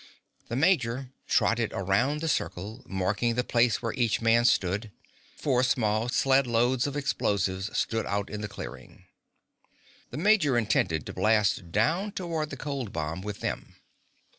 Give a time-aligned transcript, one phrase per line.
[0.47, 4.89] The major trotted around the circle, marking the place where each man stood.
[5.35, 9.05] Four small sledge loads of explosives stood out in the clearing.
[10.09, 13.75] The major intended to blast down toward the cold bomb with them.